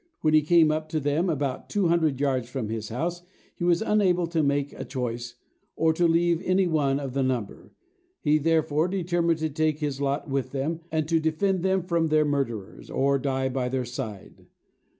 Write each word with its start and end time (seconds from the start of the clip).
When 0.21 0.33
he 0.33 0.41
came 0.41 0.71
up 0.71 0.89
to 0.89 0.99
them, 0.99 1.29
about 1.29 1.69
two 1.69 1.87
hundred 1.89 2.19
yards 2.19 2.49
from 2.49 2.69
his 2.69 2.89
house, 2.89 3.21
he 3.55 3.63
was 3.63 3.83
unable 3.83 4.25
to 4.25 4.41
make 4.41 4.73
a 4.73 4.83
choice, 4.83 5.35
or 5.75 5.93
to 5.93 6.07
leave 6.07 6.41
any 6.43 6.65
one 6.65 6.99
of 6.99 7.13
the 7.13 7.21
number. 7.21 7.71
He 8.19 8.39
therefore 8.39 8.87
determined 8.87 9.37
to 9.37 9.49
take 9.51 9.77
his 9.77 10.01
lot 10.01 10.27
with 10.27 10.53
them, 10.53 10.79
and 10.91 11.07
to 11.07 11.19
defend 11.19 11.61
them 11.61 11.83
from 11.83 12.07
their 12.07 12.25
murderers, 12.25 12.89
or 12.89 13.19
die 13.19 13.49
by 13.49 13.69
their 13.69 13.85
side. 13.85 14.47